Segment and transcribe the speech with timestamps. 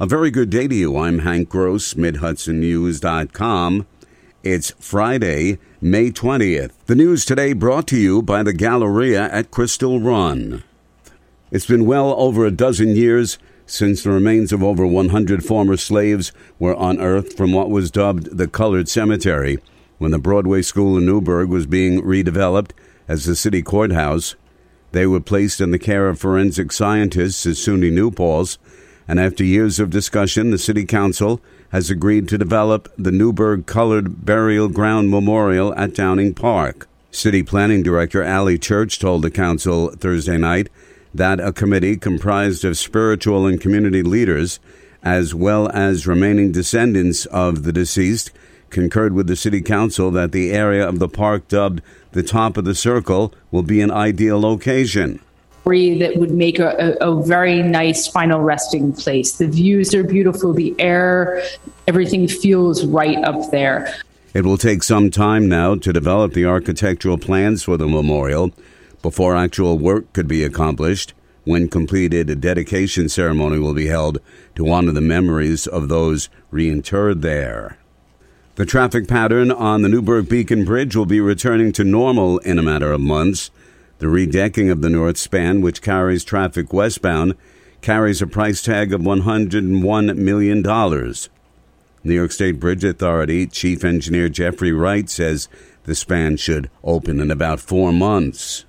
[0.00, 0.96] A very good day to you.
[0.96, 3.84] I'm Hank Gross, MidHudsonNews.com.
[4.44, 6.70] It's Friday, May 20th.
[6.86, 10.62] The news today brought to you by the Galleria at Crystal Run.
[11.50, 16.30] It's been well over a dozen years since the remains of over 100 former slaves
[16.60, 19.58] were unearthed from what was dubbed the Colored Cemetery
[19.98, 22.70] when the Broadway School in Newburgh was being redeveloped
[23.08, 24.36] as the city courthouse.
[24.92, 28.12] They were placed in the care of forensic scientists at SUNY New
[29.08, 31.40] and after years of discussion, the City Council
[31.70, 36.86] has agreed to develop the Newburgh Colored Burial Ground Memorial at Downing Park.
[37.10, 40.68] City Planning Director Allie Church told the council Thursday night
[41.14, 44.60] that a committee comprised of spiritual and community leaders,
[45.02, 48.30] as well as remaining descendants of the deceased,
[48.68, 51.80] concurred with the City Council that the area of the park dubbed
[52.12, 55.20] the top of the circle will be an ideal location.
[55.68, 59.32] That would make a, a, a, very nice final resting place.
[59.32, 61.42] The views are beautiful, the air,
[61.86, 63.94] everything feels right up there.
[64.32, 68.52] It will take some time now to develop the architectural plans for the memorial
[69.02, 71.12] before actual work could be accomplished.
[71.44, 74.20] When completed, a dedication ceremony will be held
[74.54, 77.76] to honor the memories of those reinterred there.
[78.56, 82.62] The traffic pattern on the Newburgh Beacon Bridge will be returning to normal in a
[82.62, 83.50] matter of months.
[83.98, 87.34] The redecking of the north span, which carries traffic westbound,
[87.80, 90.62] carries a price tag of $101 million.
[92.04, 95.48] New York State Bridge Authority Chief Engineer Jeffrey Wright says
[95.82, 98.64] the span should open in about four months.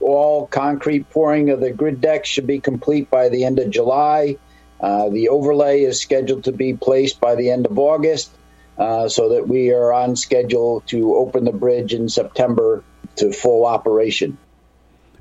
[0.00, 4.36] All concrete pouring of the grid deck should be complete by the end of July.
[4.80, 8.32] Uh, the overlay is scheduled to be placed by the end of August.
[8.78, 12.82] Uh, so that we are on schedule to open the bridge in September
[13.14, 14.38] to full operation.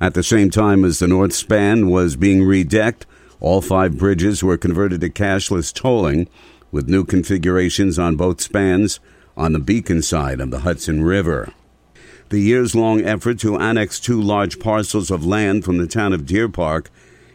[0.02, 3.06] At the same time as the North Span was being redecked,
[3.40, 6.28] all five bridges were converted to cashless tolling
[6.72, 9.00] with new configurations on both spans
[9.38, 11.54] on the beacon side of the Hudson River.
[12.30, 16.22] The years long effort to annex two large parcels of land from the town of
[16.22, 16.88] Deerpark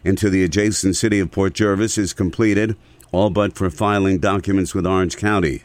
[0.02, 2.76] into the adjacent city of Port Jervis is completed,
[3.12, 5.62] all but for filing documents with Orange County.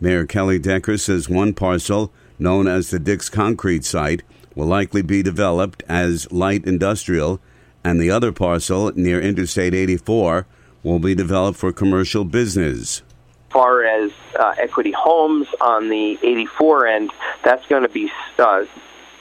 [0.00, 4.22] Mayor Kelly Decker says one parcel, known as the Dix Concrete Site,
[4.54, 7.40] will likely be developed as light industrial,
[7.84, 10.46] and the other parcel near Interstate 84
[10.82, 12.98] will be developed for commercial business.
[12.98, 17.10] As Far as uh, equity homes on the 84 end,
[17.44, 18.64] that's going to be uh,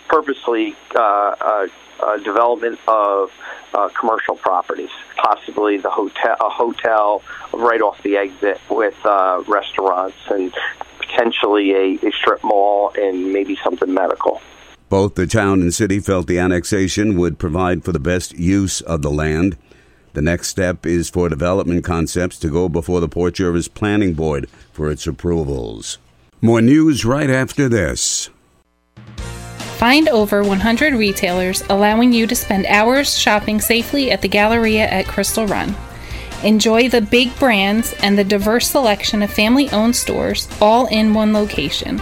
[0.07, 1.67] purposely uh, uh
[2.23, 3.31] development of
[3.73, 7.21] uh, commercial properties, possibly the hotel, a hotel
[7.53, 10.53] right off the exit with uh, restaurants and
[10.99, 14.41] potentially a, a strip mall and maybe something medical.
[14.91, 19.01] Both the town and city felt the annexation would provide for the best use of
[19.01, 19.57] the land.
[20.11, 24.49] The next step is for development concepts to go before the Port Jervis Planning Board
[24.73, 25.97] for its approvals.
[26.41, 28.29] More news right after this.
[29.77, 35.07] Find over 100 retailers allowing you to spend hours shopping safely at the Galleria at
[35.07, 35.73] Crystal Run.
[36.43, 41.31] Enjoy the big brands and the diverse selection of family owned stores all in one
[41.31, 42.01] location.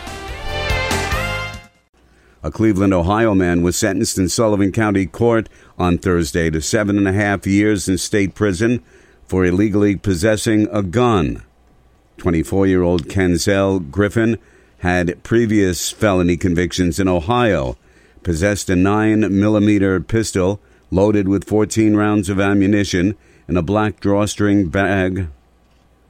[2.43, 5.47] A Cleveland, Ohio man was sentenced in Sullivan County Court
[5.77, 8.81] on Thursday to seven and a half years in state prison
[9.27, 11.43] for illegally possessing a gun.
[12.17, 14.39] 24 year old Kenzel Griffin
[14.79, 17.77] had previous felony convictions in Ohio
[18.23, 20.59] possessed a 9 millimeter pistol
[20.89, 23.15] loaded with 14 rounds of ammunition
[23.47, 25.27] in a black drawstring bag.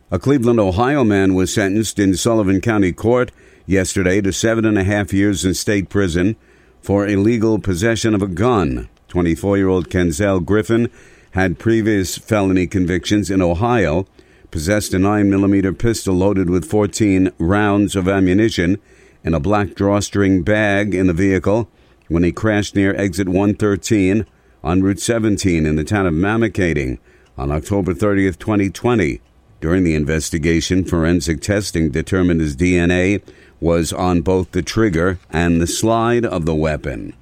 [0.10, 3.32] A Cleveland, Ohio man was sentenced in Sullivan County Court
[3.72, 6.36] yesterday to seven and a half years in state prison
[6.82, 8.90] for illegal possession of a gun.
[9.08, 10.90] 24 year old Kenzel Griffin
[11.32, 14.06] had previous felony convictions in Ohio,
[14.52, 18.78] possessed a 9 millimeter pistol loaded with 14 rounds of ammunition
[19.24, 21.70] in a black drawstring bag in the vehicle
[22.10, 24.26] when he crashed near exit 113
[24.66, 27.00] on Route 17 in the town of Mamakating
[27.38, 29.22] on October 30th, 2020.
[29.62, 33.22] During the investigation, forensic testing determined his DNA
[33.60, 37.14] was on both the trigger and the slide of the weapon.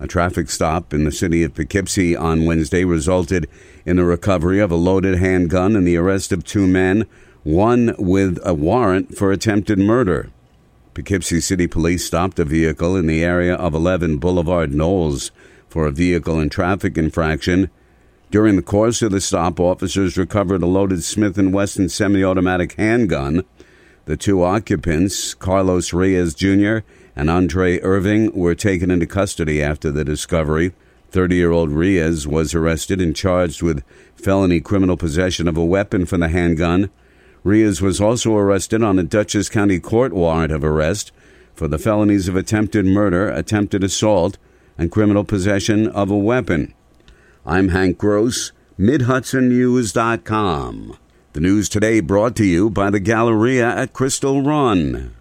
[0.00, 3.48] A traffic stop in the city of Poughkeepsie on Wednesday resulted
[3.84, 7.04] in the recovery of a loaded handgun and the arrest of two men,
[7.44, 10.30] one with a warrant for attempted murder.
[10.94, 15.30] Poughkeepsie City Police stopped a vehicle in the area of 11 Boulevard Knowles
[15.68, 17.68] for a vehicle and traffic infraction.
[18.30, 23.42] During the course of the stop, officers recovered a loaded Smith & Wesson semi-automatic handgun.
[24.04, 26.80] The two occupants, Carlos Reyes Jr.
[27.16, 30.72] and Andre Irving, were taken into custody after the discovery.
[31.10, 33.82] 30 year old Reyes was arrested and charged with
[34.14, 36.90] felony criminal possession of a weapon from the handgun.
[37.44, 41.12] Reyes was also arrested on a Dutchess County court warrant of arrest
[41.54, 44.36] for the felonies of attempted murder, attempted assault,
[44.76, 46.74] and criminal possession of a weapon.
[47.48, 50.98] I'm Hank Gross, MidHudsonNews.com.
[51.32, 55.14] The news today brought to you by the Galleria at Crystal Run.